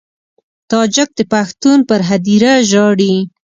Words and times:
تاجک 0.71 1.09
د 1.15 1.21
پښتون 1.33 1.79
پر 1.89 2.01
هدیره 2.09 2.53
ژاړي. 2.69 3.15